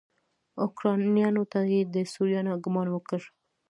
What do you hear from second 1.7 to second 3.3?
یې د سوريانو ګمان وکړ.